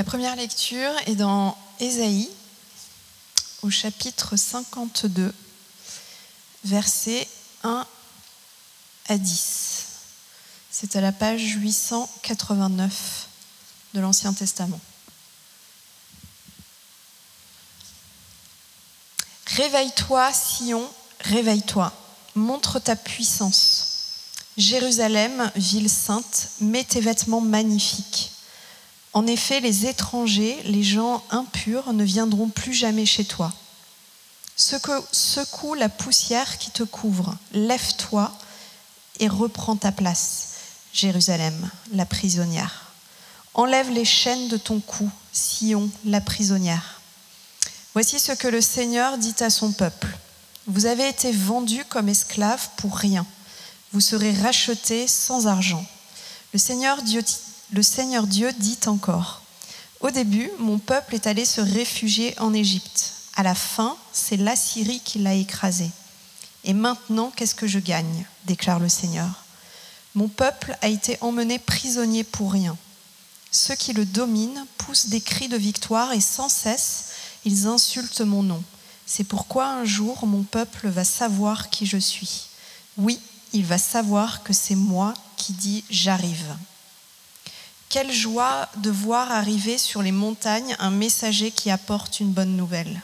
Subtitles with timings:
[0.00, 2.30] La première lecture est dans Ésaïe,
[3.60, 5.30] au chapitre 52,
[6.64, 7.28] versets
[7.64, 7.86] 1
[9.10, 9.84] à 10.
[10.70, 13.28] C'est à la page 889
[13.92, 14.80] de l'Ancien Testament.
[19.48, 20.90] Réveille-toi, Sion,
[21.20, 21.92] réveille-toi,
[22.36, 24.14] montre ta puissance.
[24.56, 28.30] Jérusalem, ville sainte, mets tes vêtements magnifiques.
[29.12, 33.52] En effet, les étrangers, les gens impurs ne viendront plus jamais chez toi.
[34.56, 38.32] Secoue la poussière qui te couvre, lève-toi
[39.18, 40.48] et reprends ta place,
[40.92, 42.92] Jérusalem, la prisonnière.
[43.54, 47.00] Enlève les chaînes de ton cou, Sion, la prisonnière.
[47.94, 50.16] Voici ce que le Seigneur dit à son peuple.
[50.66, 53.26] Vous avez été vendus comme esclaves pour rien.
[53.92, 55.84] Vous serez rachetés sans argent.
[56.52, 57.24] Le Seigneur Dieu,
[57.72, 59.42] le Seigneur Dieu dit encore,
[60.00, 63.12] Au début, mon peuple est allé se réfugier en Égypte.
[63.36, 65.88] À la fin, c'est l'Assyrie qui l'a écrasé.
[66.64, 68.26] Et maintenant, qu'est-ce que je gagne?
[68.44, 69.44] déclare le Seigneur.
[70.14, 72.76] Mon peuple a été emmené prisonnier pour rien.
[73.52, 77.10] Ceux qui le dominent poussent des cris de victoire et sans cesse,
[77.44, 78.62] ils insultent mon nom.
[79.06, 82.48] C'est pourquoi un jour mon peuple va savoir qui je suis.
[82.96, 83.18] Oui,
[83.52, 86.54] il va savoir que c'est moi qui dis j'arrive.
[87.90, 93.02] Quelle joie de voir arriver sur les montagnes un messager qui apporte une bonne nouvelle.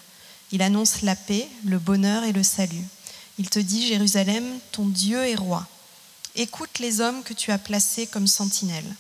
[0.53, 2.85] Il annonce la paix, le bonheur et le salut.
[3.37, 5.67] Il te dit, Jérusalem, ton Dieu est roi.
[6.37, 8.95] Écoute les hommes que tu as placés comme sentinelles.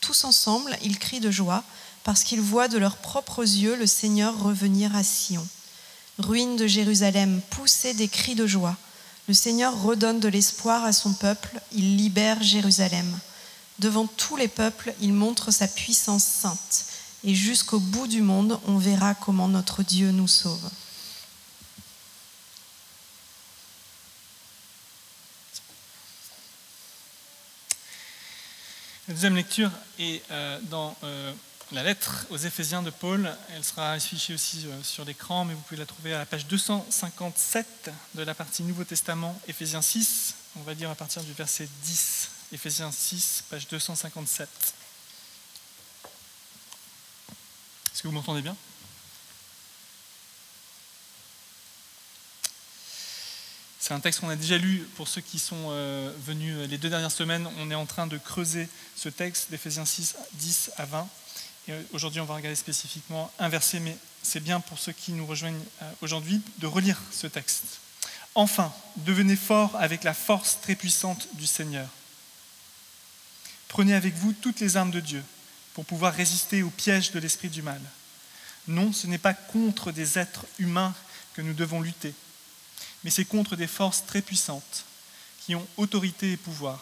[0.00, 1.64] Tous ensemble, ils crient de joie
[2.04, 5.44] parce qu'ils voient de leurs propres yeux le Seigneur revenir à Sion.
[6.20, 8.76] Ruine de Jérusalem, poussez des cris de joie.
[9.26, 13.18] Le Seigneur redonne de l'espoir à son peuple, il libère Jérusalem.
[13.78, 16.84] Devant tous les peuples, il montre sa puissance sainte,
[17.24, 20.70] et jusqu'au bout du monde, on verra comment notre Dieu nous sauve.
[29.08, 31.32] La deuxième lecture est euh, dans euh,
[31.72, 33.30] la lettre aux Éphésiens de Paul.
[33.54, 36.46] Elle sera affichée aussi euh, sur l'écran, mais vous pouvez la trouver à la page
[36.46, 40.34] 257 de la partie Nouveau Testament, Éphésiens 6.
[40.56, 44.46] On va dire à partir du verset 10, Éphésiens 6, page 257.
[47.92, 48.54] Est-ce que vous m'entendez bien?
[53.80, 56.90] C'est un texte qu'on a déjà lu pour ceux qui sont euh, venus les deux
[56.90, 57.48] dernières semaines.
[57.58, 61.08] On est en train de creuser ce texte d'Éphésiens 6, 10 à 20.
[61.68, 65.26] Et aujourd'hui, on va regarder spécifiquement un verset, mais c'est bien pour ceux qui nous
[65.26, 67.80] rejoignent euh, aujourd'hui de relire ce texte.
[68.34, 71.88] Enfin, devenez forts avec la force très puissante du Seigneur.
[73.72, 75.24] Prenez avec vous toutes les armes de Dieu
[75.74, 77.80] pour pouvoir résister aux pièges de l'esprit du mal.
[78.68, 80.94] Non, ce n'est pas contre des êtres humains
[81.34, 82.14] que nous devons lutter,
[83.02, 84.84] mais c'est contre des forces très puissantes
[85.40, 86.80] qui ont autorité et pouvoir.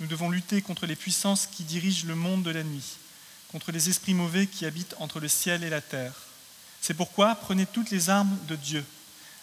[0.00, 2.96] Nous devons lutter contre les puissances qui dirigent le monde de la nuit
[3.50, 6.14] contre les esprits mauvais qui habitent entre le ciel et la terre.
[6.80, 8.84] C'est pourquoi prenez toutes les armes de Dieu.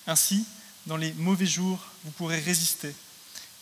[0.08, 0.46] Ainsi,
[0.86, 2.96] dans les mauvais jours, vous pourrez résister.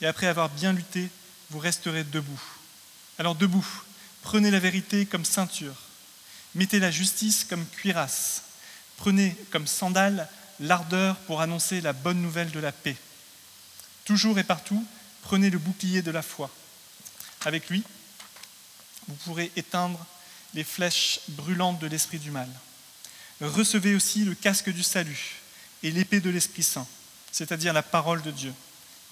[0.02, 1.10] Et après avoir bien lutté,
[1.50, 2.42] vous resterez debout.
[3.20, 3.68] Alors debout,
[4.22, 5.76] prenez la vérité comme ceinture.
[6.56, 8.44] Mettez la justice comme cuirasse.
[8.98, 10.30] Prenez comme sandale
[10.60, 12.96] l'ardeur pour annoncer la bonne nouvelle de la paix.
[14.06, 14.86] Toujours et partout,
[15.22, 16.50] prenez le bouclier de la foi.
[17.46, 17.84] Avec lui,
[19.08, 20.06] vous pourrez éteindre
[20.54, 22.50] les flèches brûlantes de l'esprit du mal.
[23.42, 25.42] Recevez aussi le casque du salut
[25.82, 26.88] et l'épée de l'Esprit Saint,
[27.32, 28.54] c'est-à-dire la parole de Dieu.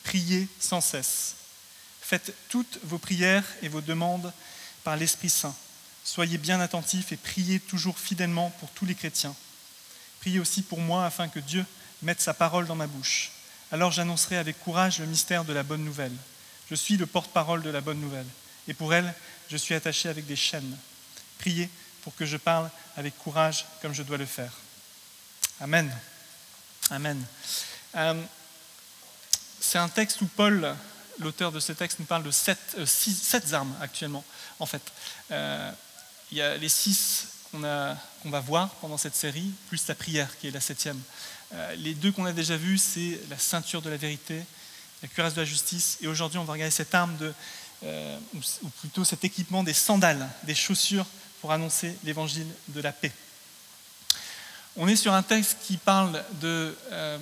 [0.03, 1.35] Priez sans cesse.
[2.11, 4.33] Faites toutes vos prières et vos demandes
[4.83, 5.55] par l'Esprit Saint.
[6.03, 9.33] Soyez bien attentifs et priez toujours fidèlement pour tous les chrétiens.
[10.19, 11.66] Priez aussi pour moi afin que Dieu
[12.01, 13.31] mette sa parole dans ma bouche.
[13.72, 16.11] Alors j'annoncerai avec courage le mystère de la bonne nouvelle.
[16.69, 18.28] Je suis le porte-parole de la bonne nouvelle.
[18.67, 19.13] Et pour elle,
[19.49, 20.78] je suis attaché avec des chaînes
[21.37, 21.69] priez
[22.02, 24.52] pour que je parle avec courage comme je dois le faire.
[25.61, 25.90] Amen.
[26.90, 27.23] Amen.
[27.96, 28.22] Euh,
[29.61, 30.75] c'est un texte où Paul,
[31.22, 34.23] l'auteur de ce texte, nous parle de sept, euh, armes actuellement,
[34.59, 34.82] en fait.
[35.32, 35.72] Euh,
[36.32, 40.47] il y a les six qu'on va voir pendant cette série, plus la prière qui
[40.47, 41.00] est la septième.
[41.76, 44.41] les deux qu'on a déjà vus, c'est la ceinture de la vérité,
[45.02, 47.34] la cuirasse de la justice, et aujourd'hui on va regarder cette arme de,
[48.64, 51.06] ou plutôt cet équipement des sandales, des chaussures
[51.41, 53.12] pour annoncer l'évangile de la paix.
[54.78, 57.18] On est sur un texte qui parle de euh,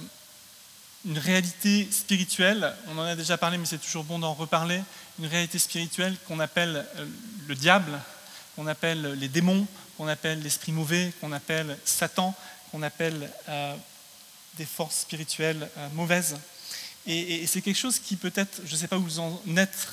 [1.06, 4.81] une réalité spirituelle, on en a déjà parlé mais c'est toujours bon d'en reparler,
[5.19, 7.06] une réalité spirituelle qu'on appelle euh,
[7.48, 8.00] le diable,
[8.56, 9.66] qu'on appelle les démons,
[9.98, 12.36] qu'on appelle l'esprit mauvais, qu'on appelle Satan,
[12.72, 13.75] qu'on appelle euh,
[14.57, 16.38] des forces spirituelles euh, mauvaises.
[17.07, 19.88] Et, c'est quelque chose qui peut-être, je ne sais pas où vous en êtes,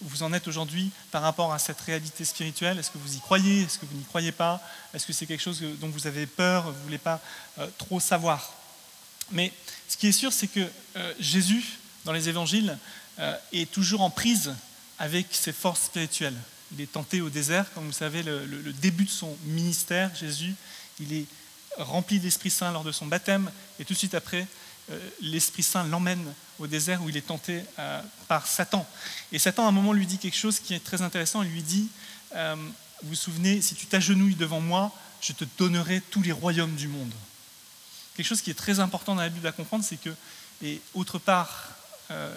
[0.00, 2.78] vous en êtes aujourd'hui par rapport à cette réalité spirituelle.
[2.78, 3.62] Est-ce que vous y croyez?
[3.62, 4.60] Est-ce que vous n'y croyez pas?
[4.92, 7.20] Est-ce que c'est quelque chose dont vous avez peur Vous ne voulez pas
[7.78, 8.55] trop savoir?
[9.30, 9.52] Mais
[9.88, 10.66] ce qui est sûr, c'est que
[11.18, 11.64] Jésus,
[12.04, 12.78] dans les évangiles,
[13.52, 14.54] est toujours en prise
[14.98, 16.36] avec ses forces spirituelles.
[16.72, 20.54] Il est tenté au désert, comme vous savez, le, début de son ministère, Jésus,
[21.00, 21.26] il est
[21.78, 24.46] rempli d'Esprit Saint lors de son baptême, et tout de suite après,
[24.90, 28.86] euh, l'Esprit Saint l'emmène au désert où il est tenté euh, par Satan.
[29.32, 31.42] Et Satan, à un moment, lui dit quelque chose qui est très intéressant.
[31.42, 31.88] Il lui dit,
[32.34, 32.54] euh,
[33.02, 36.88] vous vous souvenez, si tu t'agenouilles devant moi, je te donnerai tous les royaumes du
[36.88, 37.12] monde.
[38.16, 40.10] Quelque chose qui est très important dans la Bible à comprendre, c'est que,
[40.62, 41.70] et autre part,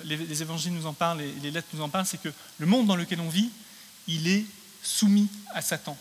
[0.04, 2.88] les, évangiles nous en parlent, et les lettres nous en parlent, c'est que le monde
[2.88, 3.50] dans lequel on vit,
[4.08, 4.46] il est
[4.84, 5.98] soumis à Satan.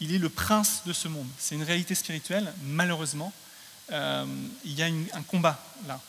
[0.00, 1.26] Il est le prince de ce monde.
[1.38, 3.32] C'est une réalité spirituelle, malheureusement.
[3.92, 4.24] Euh,
[4.64, 6.00] il y a un combat là.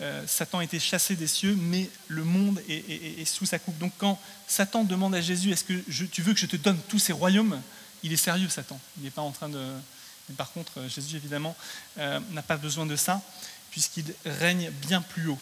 [0.00, 3.76] Euh, Satan a été chassé des cieux, mais le monde est, sous sa coupe.
[3.78, 7.00] Donc quand Satan demande à Jésus, est-ce que tu veux que je te donne tous
[7.00, 7.60] ces royaumes?
[8.04, 8.78] Il est sérieux, Satan.
[8.96, 9.72] Il n'est pas en train de...
[10.28, 11.56] Mais par contre, Jésus, évidemment,
[11.98, 13.22] euh, n'a pas besoin de ça,
[13.70, 15.38] puisqu'il règne bien plus haut.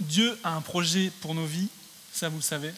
[0.00, 1.68] Dieu a un projet pour nos vies,
[2.12, 2.72] ça vous le savez,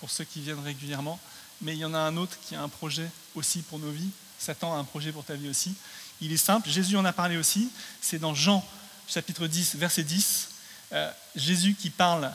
[0.00, 1.20] pour ceux qui viennent régulièrement,
[1.60, 4.10] mais il y en a un autre qui a un projet aussi pour nos vies.
[4.38, 5.74] Satan a un projet pour ta vie aussi.
[6.20, 7.70] Il est simple, Jésus en a parlé aussi,
[8.00, 8.66] c'est dans Jean
[9.08, 10.48] chapitre 10, verset 10,
[10.92, 12.32] euh, Jésus qui parle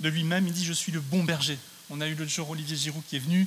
[0.00, 1.58] de lui-même, il dit, je suis le bon berger.
[1.88, 3.46] On a eu l'autre jour Olivier Giroud qui est venu,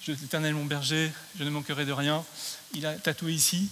[0.00, 2.24] je suis l'éternel mon berger, je ne manquerai de rien.
[2.74, 3.68] Il a tatoué ici.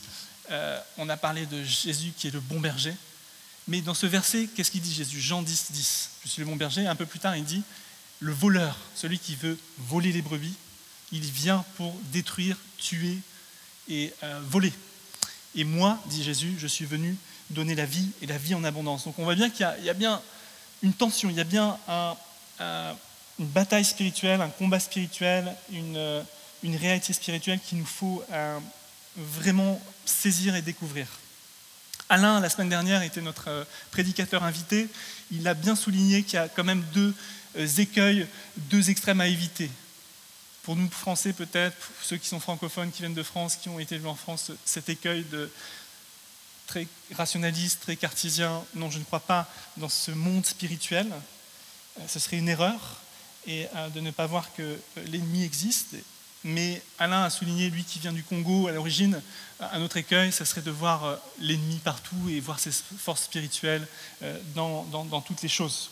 [0.51, 2.95] Euh, on a parlé de Jésus qui est le bon berger.
[3.67, 6.11] Mais dans ce verset, qu'est-ce qu'il dit Jésus Jean 10, 10.
[6.25, 6.87] Je suis le bon berger.
[6.87, 7.63] Un peu plus tard, il dit
[8.21, 10.55] Le voleur, celui qui veut voler les brebis,
[11.13, 13.19] il vient pour détruire, tuer
[13.89, 14.73] et euh, voler.
[15.55, 17.17] Et moi, dit Jésus, je suis venu
[17.51, 19.05] donner la vie et la vie en abondance.
[19.05, 20.21] Donc on voit bien qu'il y, a bien
[20.83, 21.79] une tension, il y a bien
[23.39, 26.23] une bataille spirituelle, un combat spirituel, une, euh,
[26.65, 28.59] réalité spirituelle qu'il nous faut euh,
[29.17, 31.07] vraiment saisir et découvrir.
[32.09, 34.89] Alain, la semaine dernière, était notre euh, prédicateur invité.
[35.31, 37.15] Il a bien souligné qu'il y a quand même deux
[37.79, 38.27] écueils,
[38.57, 39.71] deux extrêmes à éviter.
[40.65, 43.95] Pour nous, Français peut-être, ceux qui sont francophones, qui viennent de France, qui ont été
[43.95, 45.51] élevés en France, cet écueil de
[46.67, 49.49] très rationaliste, très cartésien, non, je ne crois pas
[49.79, 51.07] dans ce monde spirituel.
[52.07, 53.01] Ce serait une erreur
[53.47, 55.95] et de ne pas voir que l'ennemi existe
[56.45, 59.21] mais Alain a souligné, lui qui vient du Congo à l'origine,
[59.61, 63.87] un autre écueil, ça serait de voir euh, l'ennemi partout et voir ses forces spirituelles
[64.23, 65.91] euh, dans, toutes les choses.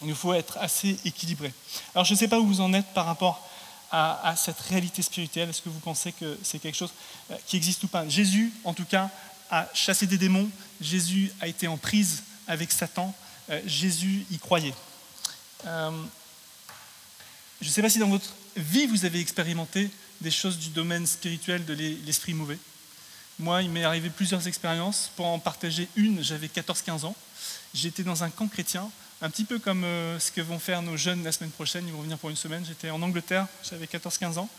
[0.00, 1.52] Il nous faut être assez équilibré.
[1.94, 3.48] Alors je ne sais pas où vous en êtes par rapport
[3.90, 5.50] à, cette réalité spirituelle.
[5.50, 6.92] Est-ce que vous pensez que c'est quelque chose
[7.30, 8.08] euh, qui existe ou pas?
[8.08, 9.10] Jésus, en tout cas,
[9.50, 10.48] a chassé des démons.
[10.80, 13.14] Jésus a été en prise avec Satan.
[13.66, 14.74] Jésus y croyait.
[17.64, 19.88] Je ne sais pas si dans votre vie, vous avez expérimenté
[20.20, 22.58] des choses du domaine spirituel de l'esprit mauvais.
[23.38, 25.10] Moi, il m'est arrivé plusieurs expériences.
[25.16, 27.16] Pour en partager une, j'avais 14-15 ans.
[27.72, 28.90] J'étais dans un camp chrétien,
[29.22, 31.86] un petit peu comme euh, ce que vont faire nos jeunes la semaine prochaine.
[31.86, 32.66] Ils vont venir pour une semaine.
[32.66, 34.50] J'étais en Angleterre, j'avais 14-15 ans.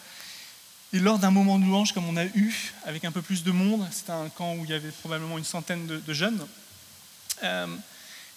[0.91, 3.51] Et lors d'un moment de louange comme on a eu, avec un peu plus de
[3.51, 6.43] monde, c'était un camp où il y avait probablement une centaine de, jeunes,
[7.43, 7.67] euh,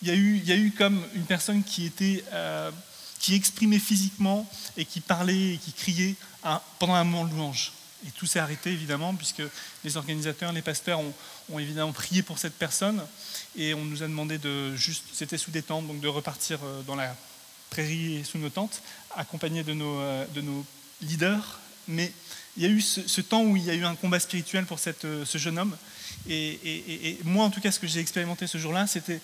[0.02, 2.70] il, y a eu, comme une personne qui était euh,
[3.18, 6.14] qui exprimait physiquement et qui parlait et qui criait
[6.78, 7.72] pendant un moment de louange.
[8.06, 9.42] Et tout s'est arrêté évidemment, puisque
[9.82, 13.02] les organisateurs, les pasteurs ont, évidemment prié pour cette personne.
[13.56, 16.82] Et on nous a demandé de juste, c'était sous des tentes, donc de repartir euh,
[16.82, 17.16] dans la
[17.70, 18.82] prairie et sous nos tentes,
[19.16, 20.64] accompagnés de nos, euh, de nos
[21.02, 21.58] leaders.
[21.88, 22.12] Mais
[22.56, 24.78] il y a eu ce, temps où il y a eu un combat spirituel pour
[24.78, 25.76] cette, euh, ce jeune homme.
[26.28, 29.20] Et, moi, en tout cas, ce que j'ai expérimenté ce jour-là, c'était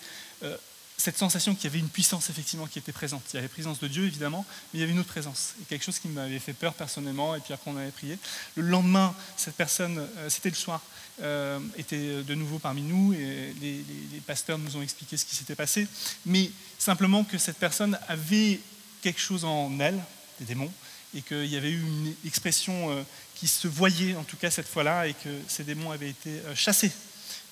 [0.97, 3.21] cette sensation qu'il y avait une puissance effectivement qui était présente.
[3.29, 5.53] Il y avait la présence de Dieu évidemment, mais il y avait une autre présence.
[5.61, 8.17] Et quelque chose qui m'avait fait peur personnellement, et puis après on avait prié.
[8.55, 10.81] Le lendemain, cette personne, euh, c'était le soir,
[11.21, 13.83] euh, était de nouveau parmi nous, et les,
[14.25, 15.87] pasteurs nous ont expliqué ce qui s'était passé,
[16.25, 16.49] mais
[16.79, 18.59] simplement que cette personne avait
[19.01, 20.01] quelque chose en elle,
[20.39, 20.71] des démons,
[21.13, 23.03] et qu'il y avait eu une expression euh,
[23.35, 26.91] qui se voyait en tout cas cette fois-là, et que ces démons avaient été chassés.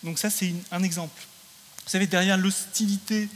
[0.02, 1.22] Donc ça c'est un exemple.
[1.86, 3.30] Vous savez, derrière l'hostilité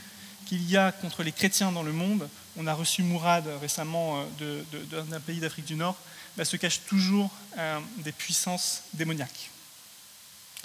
[0.45, 4.63] qu'il y a contre les chrétiens dans le monde, on a reçu Mourad récemment euh,
[4.89, 5.97] d'un pays d'Afrique du Nord,
[6.37, 9.51] bah, se cachent toujours euh, des puissances démoniaques.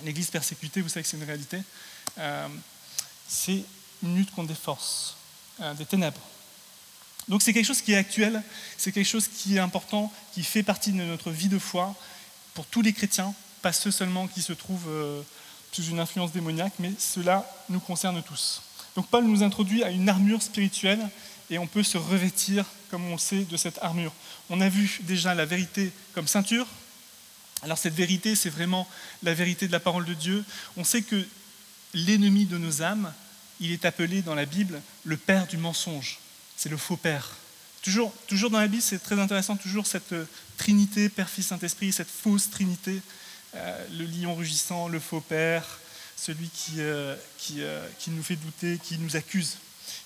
[0.04, 1.58] L'Église persécutée, vous savez que c'est une réalité,
[2.18, 2.48] euh,
[3.28, 3.64] c'est
[4.02, 5.16] une lutte contre des forces,
[5.76, 6.20] des ténèbres.
[7.28, 8.42] Donc c'est quelque chose qui est actuel,
[8.76, 11.94] c'est quelque chose qui est important, qui fait partie de notre vie de foi
[12.54, 14.90] pour tous les chrétiens, pas ceux seulement qui se trouvent
[15.72, 18.62] sous une influence démoniaque, mais cela nous concerne tous.
[18.94, 21.08] Donc Paul nous introduit à une armure spirituelle
[21.50, 24.12] et on peut se revêtir, comme on sait, de cette armure.
[24.50, 26.66] On a vu déjà la vérité comme ceinture.
[27.62, 28.86] Alors cette vérité, c'est vraiment
[29.22, 30.44] la vérité de la parole de Dieu.
[30.76, 31.26] On sait que
[31.94, 33.12] l'ennemi de nos âmes,
[33.60, 36.18] il est appelé dans la Bible le père du mensonge
[36.62, 37.28] c'est le faux père.
[37.82, 41.92] Toujours, toujours dans la Bible, c'est très intéressant, toujours cette euh, trinité, Père, Fils, Saint-Esprit,
[41.92, 43.00] cette fausse trinité,
[43.54, 45.80] le lion rugissant, le faux père,
[46.16, 47.60] celui qui, euh, qui,
[47.98, 49.56] qui, nous fait douter, qui nous accuse.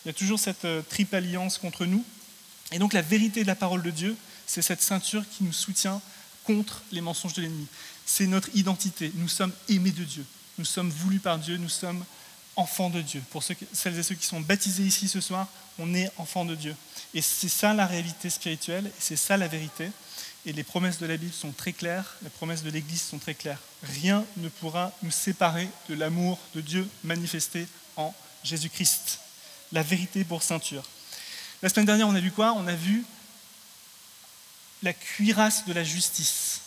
[0.04, 2.04] Il y a toujours cette triple alliance contre nous.
[2.72, 6.00] Et donc la vérité de la parole de Dieu, c'est cette ceinture qui nous soutient
[6.44, 7.66] contre les mensonges de l'ennemi.
[8.06, 9.12] C'est notre identité.
[9.16, 10.24] Nous sommes aimés de Dieu.
[10.58, 11.56] Nous sommes voulus par Dieu.
[11.56, 12.04] Nous sommes
[12.54, 13.22] enfants de Dieu.
[13.30, 15.48] Pour celles et ceux qui sont baptisés ici ce soir,
[15.78, 16.74] on est enfants de Dieu.
[17.14, 19.90] Et c'est ça la réalité spirituelle, c'est ça la vérité.
[20.46, 23.34] Et les promesses de la Bible sont très claires, les promesses de l'Église sont très
[23.34, 23.58] claires.
[23.82, 29.18] Rien ne pourra nous séparer de l'amour de Dieu manifesté en Jésus-Christ.
[29.72, 30.84] La vérité pour ceinture.
[31.62, 32.52] La semaine dernière, on a vu quoi?
[32.52, 33.04] On a vu
[34.84, 36.60] la cuirasse de la justice.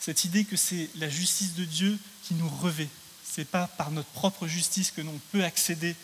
[0.00, 2.88] Cette idée que c'est la justice de Dieu qui nous revêt,
[3.24, 5.94] ce n'est pas par notre propre justice que l'on peut accéder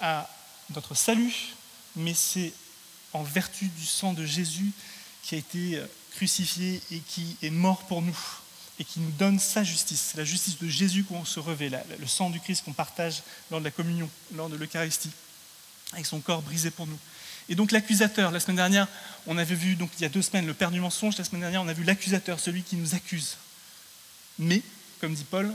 [0.00, 0.30] à
[0.74, 1.54] notre salut,
[1.94, 2.54] mais c'est
[3.12, 4.72] en vertu du sang de Jésus
[5.22, 5.82] qui a été
[6.16, 8.18] crucifié et qui est mort pour nous
[8.78, 10.14] et qui nous donne sa justice.
[10.16, 13.64] La justice de Jésus qu'on se revêt, le sang du Christ qu'on partage lors de
[13.64, 15.10] la communion, lors de l'Eucharistie,
[15.92, 16.98] avec son corps brisé pour nous.
[17.48, 18.88] Et donc l'accusateur, la semaine dernière,
[19.26, 21.42] on avait vu, donc il y a deux semaines, le père du mensonge, la semaine
[21.42, 23.36] dernière, on a vu l'accusateur, celui qui nous accuse.
[24.38, 24.62] Mais,
[25.00, 25.52] comme dit Paul,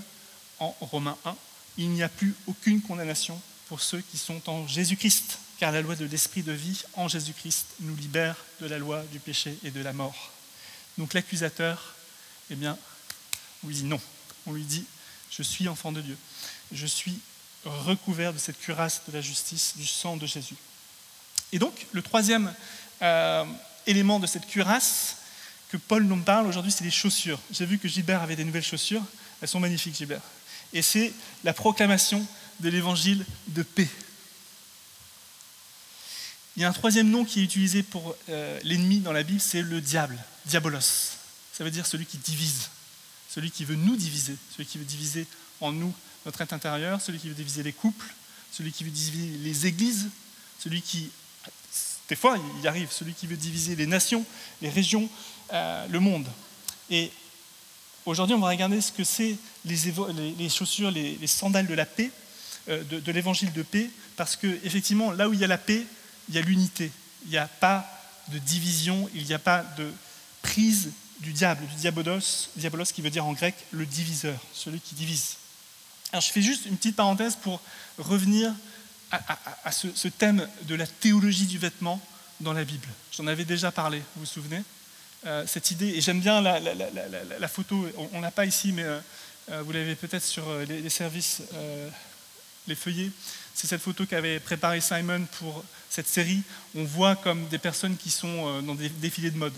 [0.59, 1.35] en Romains 1,
[1.77, 5.95] il n'y a plus aucune condamnation pour ceux qui sont en Jésus-Christ, car la loi
[5.95, 9.81] de l'esprit de vie en Jésus-Christ nous libère de la loi du péché et de
[9.81, 10.31] la mort.
[10.97, 11.95] Donc l'accusateur,
[12.49, 12.77] eh bien,
[13.63, 13.99] on lui dit non.
[14.45, 14.85] On lui dit,
[15.29, 16.17] je suis enfant de Dieu.
[16.71, 17.19] Je suis
[17.65, 20.55] recouvert de cette cuirasse de la justice du sang de Jésus.
[21.51, 22.53] Et donc, le troisième
[23.01, 23.45] euh,
[23.85, 25.17] élément de cette cuirasse
[25.69, 27.39] que Paul nous parle aujourd'hui, c'est les chaussures.
[27.51, 29.03] J'ai vu que Gilbert avait des nouvelles chaussures.
[29.41, 30.21] Elles sont magnifiques, Gilbert.
[30.73, 31.13] Et c'est
[31.43, 32.25] la proclamation
[32.59, 33.87] de l'évangile de paix.
[36.55, 39.39] Il y a un troisième nom qui est utilisé pour euh, l'ennemi dans la Bible,
[39.39, 41.17] c'est le diable, diabolos.
[41.53, 42.69] Ça veut dire celui qui divise,
[43.29, 45.25] celui qui veut nous diviser, celui qui veut diviser
[45.59, 45.93] en nous
[46.25, 48.13] notre être intérieur, celui qui veut diviser les couples,
[48.51, 50.07] celui qui veut diviser les églises,
[50.59, 51.09] celui qui,
[52.09, 54.25] des fois il y arrive, celui qui veut diviser les nations,
[54.61, 55.09] les régions,
[55.53, 56.27] euh, le monde.
[56.89, 57.11] Et
[58.05, 62.11] aujourd'hui on va regarder ce que c'est les, chaussures, les sandales de la paix.
[62.69, 65.85] Euh, de, l'évangile de paix, parce que effectivement, là où il y a la paix,
[66.27, 66.91] il y a l'unité.
[67.23, 67.87] Il n'y a pas
[68.27, 69.89] de division, il n'y a pas de
[70.47, 74.95] prise du diable, du diabolos, diabolos qui veut dire en grec le diviseur, celui qui
[74.95, 75.35] divise.
[76.11, 77.59] Alors je fais juste une petite parenthèse pour
[77.97, 78.53] revenir
[79.11, 82.01] à, ce, thème de la théologie du vêtement
[82.39, 82.87] dans la Bible.
[83.11, 84.61] J'en avais déjà parlé, vous vous souvenez
[85.25, 89.61] euh, Cette idée, et j'aime bien la, photo, on ne l'a pas ici, mais euh,
[89.63, 91.41] vous l'avez peut-être sur les, services
[92.67, 93.11] les feuillets.
[93.53, 96.41] C'est cette photo qu'avait préparée Simon pour cette série.
[96.75, 99.53] On voit comme des personnes qui sont euh, dans des défilés de mode.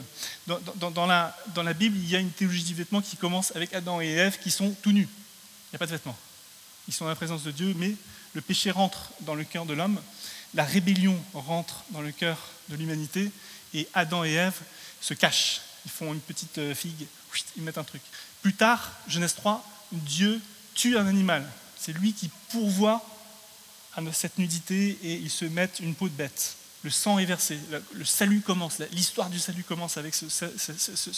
[0.47, 3.99] Dans, la, la Bible, il y a une théologie du vêtement qui commence avec Adam
[4.01, 5.07] et Ève qui sont tout nus.
[5.09, 6.17] Il n'y a pas de vêtements.
[6.87, 7.93] Ils sont dans la présence de Dieu, mais
[8.33, 9.99] le péché rentre dans le cœur de l'homme,
[10.53, 12.37] la rébellion rentre dans le cœur
[12.69, 13.31] de l'humanité,
[13.73, 14.59] et Adam et Ève
[15.01, 15.61] se cachent.
[15.85, 17.05] Ils font une petite euh, figue,
[17.57, 18.01] ils mettent un truc.
[18.41, 20.41] Plus tard, Genèse 3, Dieu
[20.73, 21.47] tue un animal.
[21.79, 23.03] C'est lui qui pourvoit
[23.95, 26.55] à cette nudité et ils se mettent une peau de bête.
[26.83, 27.59] Le sang est versé,
[27.93, 30.25] le salut commence, l'histoire du salut commence avec ce,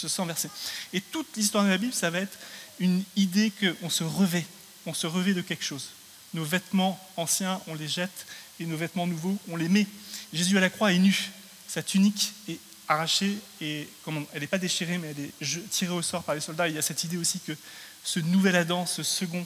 [0.07, 0.49] sang versé.
[0.91, 2.37] Et toute l'histoire de la Bible, ça va être
[2.79, 4.45] une idée qu'on se revêt,
[4.87, 5.89] on se revêt de quelque chose.
[6.33, 8.25] Nos vêtements anciens, on les jette
[8.59, 9.85] et nos vêtements nouveaux, on les met.
[10.33, 11.29] Jésus à la croix est nu,
[11.67, 16.01] sa tunique est arrachée et comment, elle n'est pas déchirée, mais elle est tirée au
[16.01, 16.67] sort par les soldats.
[16.67, 17.53] Il y a cette idée aussi que
[18.03, 19.45] ce nouvel Adam, ce second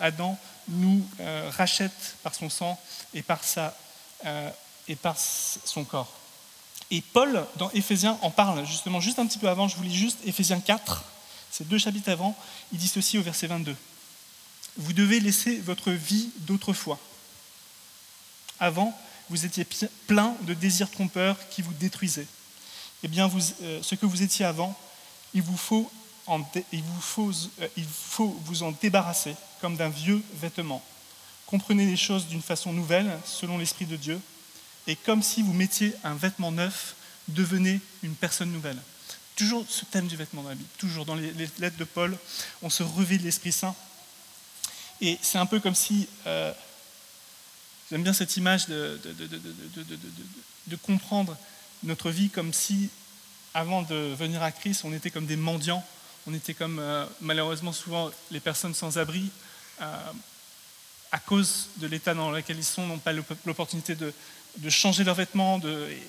[0.00, 0.38] Adam
[0.68, 2.80] nous euh, rachète par son sang
[3.12, 3.76] et par, sa,
[4.24, 4.50] euh,
[4.88, 6.12] et par son corps.
[6.90, 9.94] Et Paul, dans Éphésiens, en parle justement juste un petit peu avant, je vous lis
[9.94, 11.04] juste Éphésiens 4,
[11.50, 12.36] c'est deux chapitres avant,
[12.72, 13.74] il dit ceci au verset 22.
[14.76, 16.98] Vous devez laisser votre vie d'autrefois.
[18.58, 18.96] Avant,
[19.30, 19.66] vous étiez
[20.06, 22.26] plein de désirs trompeurs qui vous détruisaient.
[23.02, 24.76] Eh bien, vous, ce que vous étiez avant,
[25.32, 25.90] il vous faut
[26.72, 27.68] il, faut, euh,
[28.44, 30.82] vous en débarrasser comme d'un vieux vêtement.
[31.46, 34.20] Comprenez les choses d'une façon nouvelle, selon l'Esprit de Dieu.
[34.86, 36.94] et comme si vous mettiez un vêtement neuf,
[37.28, 38.78] devenez une personne nouvelle.
[39.36, 42.16] Toujours ce thème du vêtement dans la Bible, toujours dans les, lettres de Paul,
[42.62, 43.74] on se revêt de l'Esprit Saint.
[45.00, 46.52] Et c'est un peu comme si, euh,
[47.90, 49.00] j'aime bien cette image de,
[50.66, 51.36] de, comprendre
[51.82, 52.90] notre vie comme si,
[53.54, 55.84] avant de venir à Christ, on était comme des mendiants,
[56.26, 59.30] on était comme euh, malheureusement souvent les personnes sans abri.
[59.80, 60.12] Euh,
[61.12, 64.12] à cause de l'état dans lequel ils sont, n'ont pas l'opportunité de,
[64.68, 65.60] changer leurs vêtements.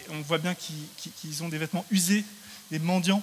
[0.09, 2.25] on voit bien qu'ils ont des vêtements usés,
[2.71, 3.21] des mendiants.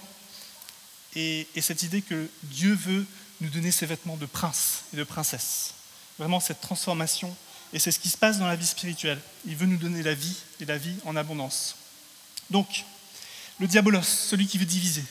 [1.17, 3.05] Et, cette idée que Dieu veut
[3.41, 5.75] nous donner ces vêtements de prince et de princesse.
[6.21, 7.35] Vraiment cette transformation.
[7.73, 9.19] Et c'est ce qui se passe dans la vie spirituelle.
[9.45, 11.75] Il veut nous donner la vie et la vie en abondance.
[12.51, 12.85] Donc,
[13.59, 15.05] le diabolos, celui qui veut diviser,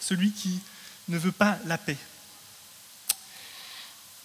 [0.00, 0.58] celui qui
[1.08, 1.96] ne veut pas la paix,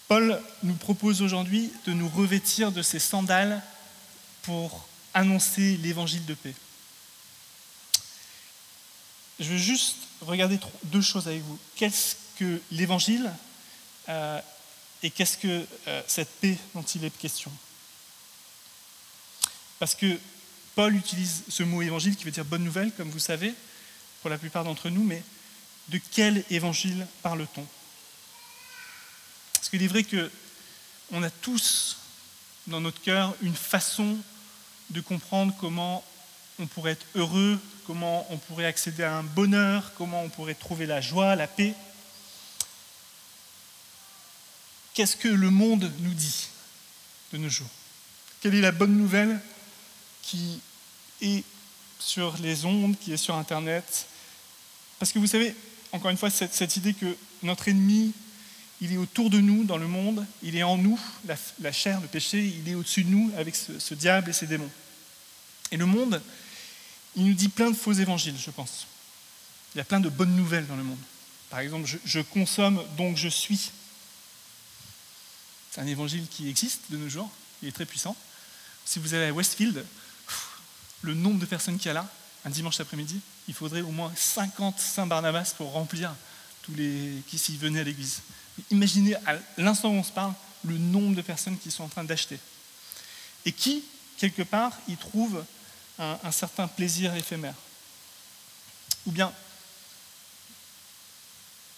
[0.10, 3.62] Paul nous propose aujourd'hui de nous revêtir de ces sandales
[4.42, 6.56] pour annoncer l'évangile de paix.
[9.40, 11.60] Je veux juste regarder deux choses avec vous.
[11.76, 13.32] Qu'est-ce que l'évangile
[14.10, 14.42] euh,
[15.04, 17.52] et qu'est-ce que euh, cette paix dont il est question?
[19.78, 20.20] Parce que
[20.74, 23.54] Paul utilise ce mot évangile qui veut dire bonne nouvelle, comme vous savez,
[24.22, 25.24] pour la plupart d'entre nous, mais
[25.90, 27.66] de quel évangile parle-t-on?
[29.54, 31.98] Parce qu'il est vrai qu'on a tous
[32.68, 34.18] dans notre cœur une façon
[34.92, 36.04] de comprendre comment
[36.60, 40.86] on pourrait être heureux, comment on pourrait accéder à un bonheur, comment on pourrait trouver
[40.86, 41.74] la joie, la paix.
[44.94, 46.48] Qu'est-ce que le monde nous dit
[47.32, 47.70] de nos jours?
[48.42, 49.40] Quelle est la bonne nouvelle
[50.22, 50.62] qui
[51.22, 51.44] est
[52.00, 54.08] sur les ondes, qui est sur Internet?
[54.98, 55.56] Parce que vous savez,
[55.92, 58.14] encore une fois, cette, idée que notre ennemi
[58.82, 61.00] il est autour de nous dans le monde, il est en nous,
[61.60, 64.70] la, chair, le péché, il est au-dessus de nous avec ce, diable et ses démons.
[65.72, 66.22] Et le monde,
[67.16, 68.88] il nous dit plein de faux évangiles, je pense.
[69.76, 71.00] Il y a plein de bonnes nouvelles dans le monde.
[71.50, 73.72] Par exemple, je, consomme, donc je suis.
[75.72, 77.30] C'est un évangile qui existe de nos jours,
[77.62, 78.16] il est très puissant.
[78.86, 79.86] Si vous allez à Westfield,
[81.02, 82.12] le nombre de personnes qu'il y a là,
[82.46, 86.14] un dimanche après-midi, il faudrait au moins 50 Saint Barnabas pour remplir
[86.62, 88.22] tous les qui s'y venaient à l'église.
[88.72, 90.34] Imaginez à l'instant où on se parle
[90.66, 92.40] le nombre de personnes qui sont en train d'acheter.
[93.46, 93.84] Et qui,
[94.18, 95.44] quelque part, y trouvent
[95.98, 97.56] un, certain plaisir éphémère.
[99.06, 99.34] Ou bien,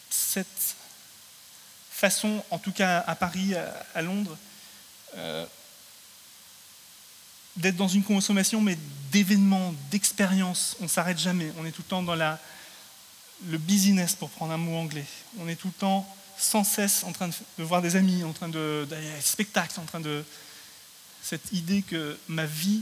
[0.10, 0.76] cette
[1.92, 3.54] façon, en tout cas à Paris,
[3.94, 4.38] à, Londres,
[5.16, 5.46] euh,
[7.58, 8.78] d'être dans une consommation, mais
[9.12, 10.78] d'événements, d'expériences.
[10.80, 11.52] On ne s'arrête jamais.
[11.60, 15.06] On est tout le temps dans le business, pour prendre un mot anglais.
[15.40, 18.50] On est tout le temps sans cesse en train de, voir des amis, en train
[18.50, 20.24] d'aller à des spectacles, en train de.
[21.24, 22.82] Cette idée que ma vie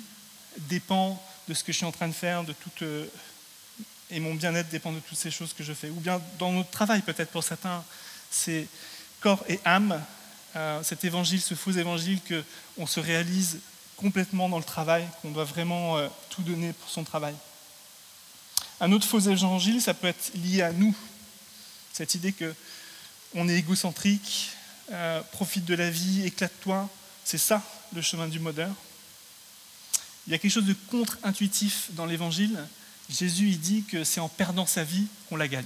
[0.60, 2.84] dépend de ce que je suis en train de faire, de toute.
[2.84, 3.06] Euh,
[4.12, 5.90] et mon bien-être dépend de toutes ces choses que je fais.
[5.90, 7.84] Ou bien dans notre travail, peut-être pour certains,
[8.32, 8.68] c'est
[9.20, 10.02] corps et âme,
[10.56, 12.20] euh, cet évangile, ce faux évangile
[12.78, 13.60] qu'on se réalise
[14.00, 17.36] complètement dans le travail, qu'on doit vraiment euh, tout donner pour son travail.
[18.80, 20.96] Un autre faux évangile, ça peut être lié à nous.
[21.92, 22.56] Cette idée que
[23.36, 24.52] on est égocentrique,
[24.92, 26.90] euh, profite de la vie, éclate-toi.
[27.26, 27.62] C'est ça
[27.94, 28.72] le chemin du modèle.
[30.26, 32.58] Il y a quelque chose de contre-intuitif dans l'évangile.
[33.10, 35.66] Jésus il dit que c'est en perdant sa vie qu'on la gagne.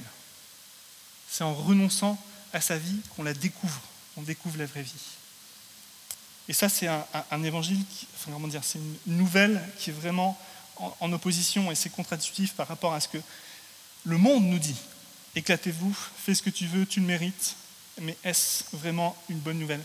[1.30, 3.82] C'est en renonçant à sa vie qu'on la découvre.
[4.18, 4.92] On découvre la vraie vie.
[6.50, 10.38] Et ça, c'est un, évangile, qui, enfin, comment dire, c'est une nouvelle qui est vraiment
[11.00, 13.20] en, opposition et c'est contre-intuitif par rapport à ce que
[14.06, 14.76] le monde nous dit
[15.36, 17.56] éclatez-vous, fais ce que tu veux, tu le mérites.
[18.02, 19.84] Mais est-ce vraiment une bonne nouvelle?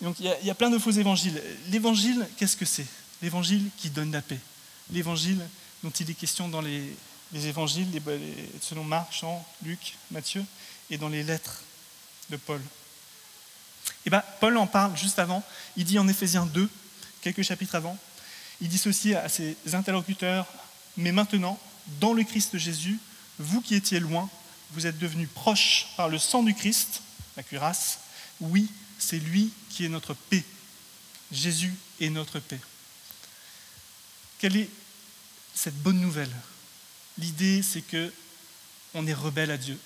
[0.00, 1.42] Donc il y, a, plein de faux évangiles.
[1.68, 2.86] L'évangile, qu'est-ce que c'est?
[3.20, 4.38] L'évangile qui donne la paix.
[4.92, 5.44] L'évangile
[5.82, 6.94] dont il est question dans les,
[7.32, 7.88] évangiles,
[8.60, 10.44] selon Marc, Jean, Luc, Matthieu,
[10.90, 11.62] et dans les lettres
[12.30, 12.62] de Paul.
[14.08, 15.44] Eh bien, Paul en parle juste avant.
[15.76, 16.66] Il dit en Éphésiens 2,
[17.20, 17.98] quelques chapitres avant,
[18.62, 20.46] il dit ceci à ses interlocuteurs,
[20.96, 21.60] mais maintenant,
[22.00, 22.98] dans le Christ Jésus,
[23.38, 24.30] vous qui étiez loin,
[24.70, 27.02] vous êtes devenus proches par le sang du Christ,
[27.36, 27.98] la cuirasse.
[28.40, 30.42] Oui, c'est lui qui est notre paix.
[31.30, 32.60] Jésus est notre paix.
[34.38, 34.70] Quelle est
[35.54, 36.34] cette bonne nouvelle?
[37.18, 38.10] L'idée, c'est que
[38.94, 39.78] on est rebelle à Dieu.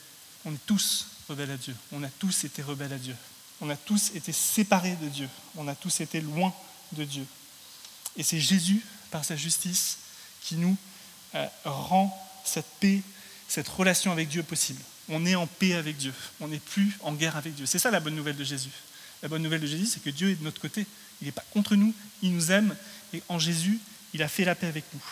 [0.45, 1.75] On est tous rebelles à Dieu.
[1.91, 3.17] On a tous été rebelles à Dieu.
[3.63, 5.29] On a tous été séparés de Dieu.
[5.57, 6.53] On a tous été loin
[6.93, 7.25] de Dieu.
[8.17, 9.99] Et c'est Jésus, par sa justice,
[10.43, 10.77] qui nous
[11.37, 12.13] euh, rend
[12.45, 13.01] cette paix,
[13.47, 14.83] cette relation avec Dieu possible.
[15.09, 16.13] On est en paix avec Dieu.
[16.41, 17.65] On n'est plus en guerre avec Dieu.
[17.67, 18.73] C'est ça la bonne nouvelle de Jésus.
[19.23, 20.85] La bonne nouvelle de Jésus, c'est que Dieu est de notre côté.
[21.21, 21.95] Il n'est pas contre nous.
[22.21, 22.77] Il nous aime
[23.15, 23.79] et en Jésus,
[24.13, 25.05] il a fait la paix avec nous.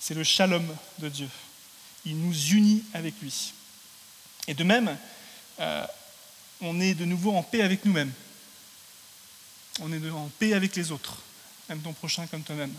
[0.00, 0.66] C'est le shalom
[0.98, 1.28] de Dieu.
[2.06, 3.52] Il nous unit avec lui.
[4.48, 4.96] Et de même,
[5.60, 5.86] euh,
[6.60, 8.12] on est de nouveau en paix avec nous-mêmes.
[9.80, 11.18] On est en paix avec les autres.
[11.68, 12.72] Aime ton prochain comme toi-même.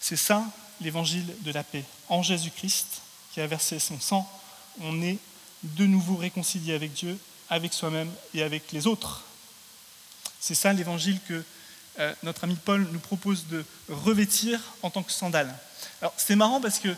[0.00, 0.44] C'est ça
[0.80, 1.84] l'évangile de la paix.
[2.08, 4.28] En Jésus-Christ, qui a versé son sang,
[4.80, 5.18] on est
[5.62, 9.24] de nouveau réconcilié avec Dieu, avec soi-même et avec les autres.
[10.40, 11.44] C'est ça l'évangile que
[11.98, 15.54] euh, notre ami Paul nous propose de revêtir en tant que sandale.
[16.00, 16.94] Alors c'est marrant parce que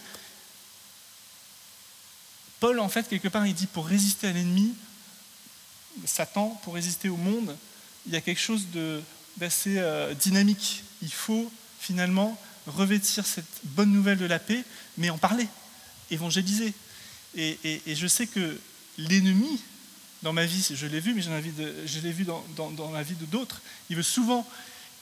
[2.60, 4.72] Paul, en fait, quelque part, il dit pour résister à l'ennemi,
[6.04, 7.56] Satan, pour résister au monde,
[8.06, 8.66] il y a quelque chose
[9.36, 10.82] d'assez euh, dynamique.
[11.02, 14.64] Il faut finalement revêtir cette bonne nouvelle de la paix,
[14.98, 15.46] mais en parler,
[16.10, 16.72] évangéliser.
[17.34, 18.58] Et, je sais que
[18.98, 19.60] l'ennemi,
[20.22, 23.24] dans ma vie, je l'ai vu, mais je l'ai vu dans, dans, la vie de
[23.24, 24.46] d'autres, il veut souvent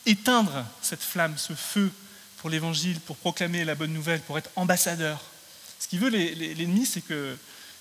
[0.06, 1.90] éteindre cette flamme, ce feu
[2.38, 5.22] pour l'évangile, pour proclamer la bonne nouvelle, pour être ambassadeur.
[5.78, 7.36] Ce qu'il veut, l'ennemi, c'est que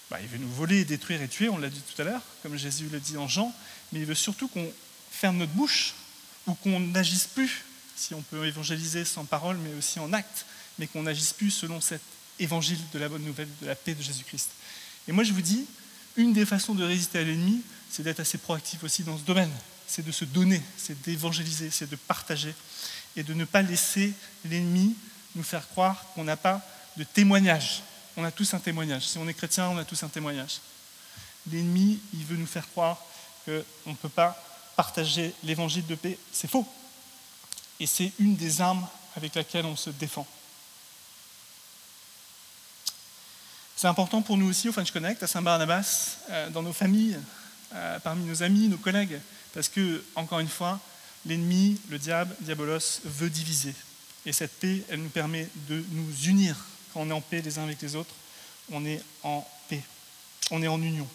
[0.09, 2.57] bah, il veut nous voler, détruire et tuer, on l'a dit tout à l'heure, comme
[2.57, 3.53] Jésus l'a dit en Jean,
[3.91, 4.67] mais il veut surtout qu'on
[5.11, 5.93] ferme notre bouche
[6.47, 7.63] ou qu'on n'agisse plus
[7.95, 10.45] si on peut évangéliser sans parole, mais aussi en acte,
[10.77, 12.01] mais qu'on n'agisse plus selon cet
[12.39, 14.49] évangile de la bonne nouvelle, de la paix de Jésus-Christ.
[15.07, 15.65] Et moi, je vous dis,
[16.15, 19.51] une des façons de résister à l'ennemi, c'est d'être assez proactif aussi dans ce domaine.
[19.87, 22.53] C'est de se donner, c'est d'évangéliser, c'est de partager
[23.15, 24.13] et de ne pas laisser
[24.45, 24.95] l'ennemi
[25.35, 26.61] nous faire croire qu'on n'a pas
[26.97, 27.83] de témoignage.
[28.17, 29.07] On a tous un témoignage.
[29.07, 30.59] Si on est chrétien, on a tous un témoignage.
[31.51, 32.97] L'ennemi, il veut nous faire croire
[33.45, 34.37] qu'on ne peut pas
[34.75, 36.17] partager l'évangile de paix.
[36.31, 36.67] C'est faux.
[37.79, 40.27] Et c'est une des armes avec laquelle on se défend.
[43.75, 47.17] C'est important pour nous aussi au French Connect, à Saint-Barnabas, euh, dans nos familles,
[47.73, 49.19] euh, parmi nos amis, nos collègues,
[49.53, 50.79] parce que, encore une fois,
[51.25, 53.73] l'ennemi, le diable, diabolos, veut diviser.
[54.25, 56.57] Et cette paix, elle nous permet de nous unir.
[56.93, 58.13] Quand on est en paix les uns avec les autres,
[58.71, 59.83] on est en paix.
[60.51, 61.07] On est en union.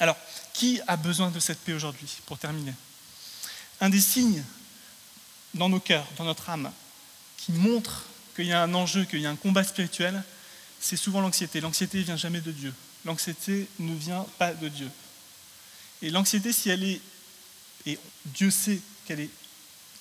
[0.00, 0.16] Alors,
[0.52, 2.74] qui a besoin de cette paix aujourd'hui, pour terminer?
[3.80, 4.42] Un des signes
[5.54, 6.72] dans nos cœurs, dans notre âme,
[7.36, 8.04] qui montre
[8.36, 10.22] qu'il y a un enjeu, qu'il y a un combat spirituel,
[10.80, 11.60] c'est souvent l'anxiété.
[11.60, 12.72] L'anxiété ne vient jamais de Dieu.
[13.04, 14.90] L'anxiété ne vient pas de Dieu.
[16.02, 17.00] Et l'anxiété, si elle est,
[17.86, 19.30] et Dieu sait qu'elle est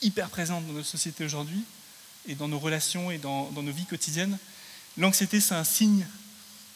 [0.01, 1.63] hyper présente dans notre société aujourd'hui,
[2.27, 4.37] et dans nos relations et dans, nos vies quotidiennes,
[4.97, 6.05] l'anxiété, c'est un signe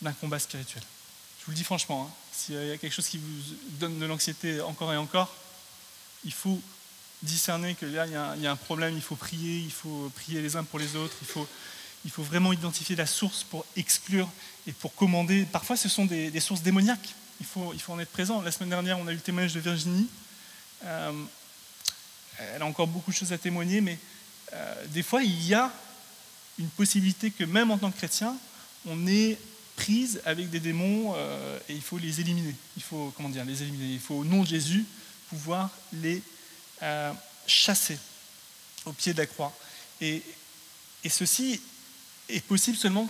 [0.01, 0.83] d'un combat spirituel.
[1.39, 4.05] Je vous le dis franchement, hein, s'il y a quelque chose qui vous donne de
[4.05, 5.33] l'anxiété encore et encore,
[6.23, 6.61] il faut
[7.23, 10.55] discerner que là, il y, a un, problème, il faut prier, il faut prier les
[10.55, 11.27] uns pour les autres, il
[12.11, 14.29] faut, vraiment identifier la source pour exclure
[14.67, 15.45] et pour commander.
[15.45, 18.41] Parfois, ce sont des, sources démoniaques, il faut, il faut en être présent.
[18.41, 20.07] La semaine dernière, on a eu le témoignage de Virginie.
[20.85, 21.11] Euh,
[22.55, 23.99] elle a encore beaucoup de choses à témoigner, mais
[24.53, 25.71] euh, des fois, il y a
[26.59, 28.35] une possibilité que même en tant que chrétien,
[28.85, 29.37] on est
[29.75, 32.55] prise avec des démons euh, et il faut les éliminer.
[32.77, 33.93] Il faut, comment dire, les éliminer.
[33.93, 34.85] Il faut, au nom de Jésus,
[35.29, 36.21] pouvoir les
[36.83, 37.13] euh,
[37.47, 37.97] chassé
[38.85, 39.53] au pied de la croix.
[39.99, 40.21] Et,
[41.09, 41.59] ceci
[42.29, 43.09] est possible seulement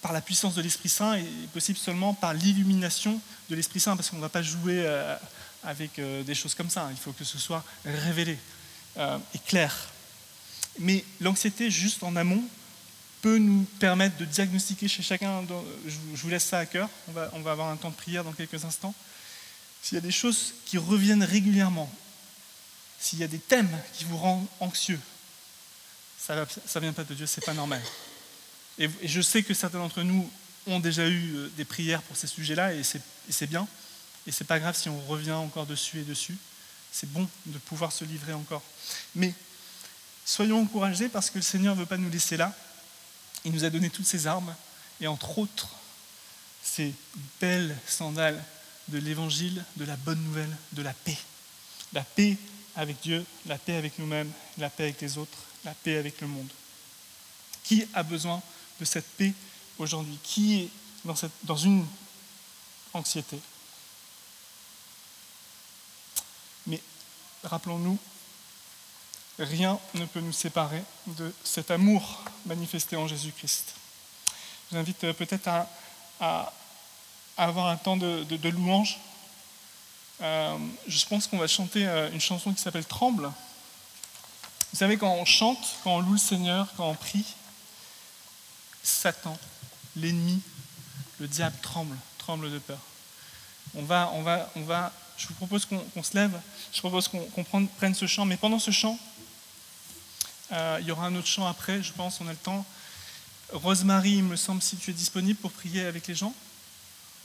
[0.00, 3.20] par la puissance de l'Esprit Saint et possible seulement par l'illumination
[3.50, 5.16] de l'Esprit Saint, parce qu'on ne va pas jouer euh,
[5.64, 6.88] avec des choses comme ça.
[6.90, 8.38] Il faut que ce soit révélé
[8.98, 9.74] et clair.
[10.78, 12.44] Mais l'anxiété, juste en amont,
[13.24, 15.42] peut nous permettre de diagnostiquer chez chacun,
[15.86, 18.66] je vous laisse ça à cœur, on va, avoir un temps de prière dans quelques
[18.66, 18.94] instants,
[19.82, 21.90] s'il y a des choses qui reviennent régulièrement,
[23.00, 25.00] s'il y a des thèmes qui vous rendent anxieux,
[26.18, 27.80] ça ne vient pas de Dieu, c'est pas normal.
[28.78, 30.30] Et, je sais que certains d'entre nous
[30.66, 33.66] ont déjà eu euh, des prières pour ces sujets-là, et c'est bien.
[34.26, 36.36] Et c'est pas grave si on revient encore dessus et dessus.
[36.92, 38.62] C'est bon de pouvoir se livrer encore.
[39.14, 39.32] Mais
[40.26, 42.54] soyons encouragés parce que le Seigneur ne veut pas nous laisser là.
[43.44, 44.54] Il nous a donné toutes ces armes,
[45.00, 45.68] et entre autres,
[46.62, 46.94] ces
[47.40, 48.42] belles sandales
[48.88, 51.18] de l'évangile, de la bonne nouvelle, de la paix.
[51.92, 52.36] La paix
[52.76, 56.26] avec Dieu, la paix avec nous-mêmes, la paix avec les autres, la paix avec le
[56.26, 56.48] monde.
[57.62, 58.42] Qui a besoin
[58.80, 59.32] de cette paix
[59.78, 60.18] aujourd'hui?
[60.22, 60.68] Qui est
[61.04, 61.86] dans, dans une
[62.92, 63.38] anxiété?
[66.66, 66.80] Mais
[67.42, 67.98] rappelons-nous,
[69.38, 73.74] rien ne peut nous séparer de cet amour manifesté en Jésus-Christ.
[74.70, 75.48] Je vous invite peut-être
[76.20, 76.52] à,
[77.36, 78.98] avoir un temps de, de louange
[80.22, 83.30] euh, je pense qu'on va chanter euh, une chanson qui s'appelle Tremble.
[84.72, 87.26] Vous savez, quand on chante, quand on loue le Seigneur, quand on prie,
[88.82, 89.36] Satan,
[89.96, 90.40] l'ennemi,
[91.18, 92.78] le diable tremble, tremble de peur.
[93.74, 96.38] On va, on va, on va, je vous propose qu'on se lève,
[96.72, 98.98] je propose qu'on prenne ce chant, mais pendant ce chant,
[100.52, 102.64] Euh, il y aura un autre chant après, je pense, on a le temps.
[103.52, 106.34] Rosemary, il me semble, si tu es disponible pour prier avec les gens.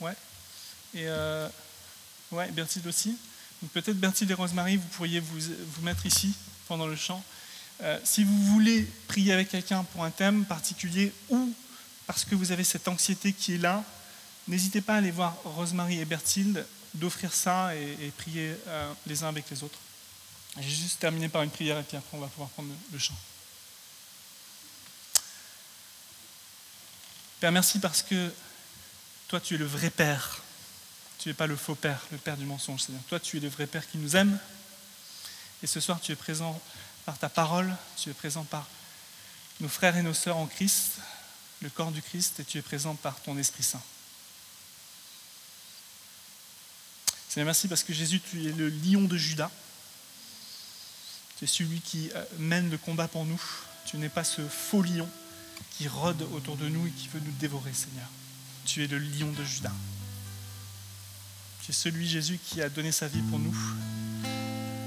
[0.00, 0.14] Ouais.
[0.94, 1.48] Et euh,
[2.32, 3.16] ouais, Berthild aussi.
[3.72, 6.34] Peut-être Berthild et Rosemary, vous pourriez vous, mettre ici
[6.66, 7.22] pendant le chant.
[7.82, 11.52] Euh, si vous voulez prier avec quelqu'un pour un thème particulier ou
[12.06, 13.84] parce que vous avez cette anxiété qui est là,
[14.48, 19.28] n'hésitez pas à aller voir Rosemary et Berthilde, d'offrir ça et, prier euh, les uns
[19.28, 19.78] avec les autres.
[20.58, 23.14] J'ai juste terminé par une prière et puis après on va pouvoir prendre le chant.
[27.38, 28.32] Père, merci parce que
[29.28, 30.42] toi tu es le vrai Père.
[31.18, 32.86] Tu n'es pas le faux Père, le Père du mensonge.
[33.08, 34.38] Toi tu es le vrai Père qui nous aime.
[35.62, 36.60] Et ce soir tu es présent
[37.06, 38.66] par ta parole, tu es présent par
[39.60, 40.98] nos frères et nos sœurs en Christ,
[41.60, 43.82] le corps du Christ, et tu es présent par ton Esprit Saint.
[47.28, 49.50] Seigneur, merci parce que Jésus, tu es le lion de Judas.
[51.40, 53.40] Tu es celui qui euh, mène le combat pour nous.
[53.86, 55.08] Tu n'es pas ce faux lion
[55.70, 58.06] qui rôde autour de nous et qui veut nous dévorer, Seigneur.
[58.66, 59.72] Tu es le lion de Judas.
[61.62, 63.56] Tu es celui, Jésus, qui a donné sa vie pour nous.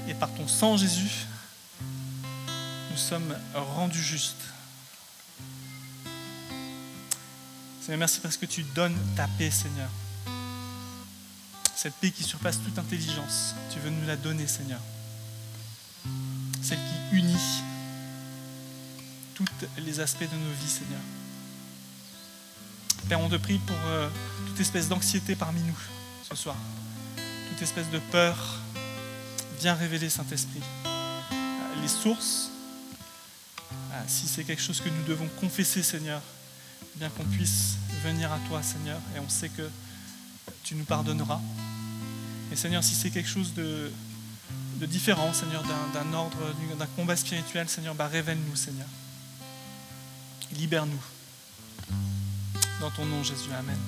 [0.06, 1.26] Et par ton sang, Jésus,
[2.92, 4.36] nous sommes rendus justes.
[7.80, 9.90] Seigneur, merci parce que tu donnes ta paix, Seigneur.
[11.74, 14.80] Cette paix qui surpasse toute intelligence, tu veux nous la donner, Seigneur.
[17.14, 17.62] Unit
[19.34, 19.44] tous
[19.78, 21.00] les aspects de nos vies, Seigneur.
[23.08, 24.08] Père, on te prie pour euh,
[24.46, 25.78] toute espèce d'anxiété parmi nous
[26.28, 26.56] ce soir,
[27.16, 28.58] toute espèce de peur.
[29.60, 32.50] Viens révéler, Saint-Esprit, euh, les sources
[33.92, 36.20] ah, si c'est quelque chose que nous devons confesser, Seigneur,
[36.96, 39.68] bien qu'on puisse venir à toi, Seigneur, et on sait que
[40.64, 41.40] tu nous pardonneras.
[42.52, 43.54] Et Seigneur, si c'est quelque chose
[44.84, 46.36] de, différent, Seigneur, d'un ordre,
[46.78, 48.86] d'un combat spirituel, Seigneur, bah, révèle-nous, Seigneur.
[50.52, 51.02] Libère-nous.
[52.80, 53.50] Dans ton nom, Jésus.
[53.58, 53.78] Amen.